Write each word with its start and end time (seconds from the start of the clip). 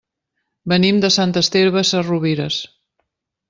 Venim 0.73 1.03
de 1.03 1.11
Sant 1.17 1.35
Esteve 1.43 1.85
Sesrovires. 1.93 2.61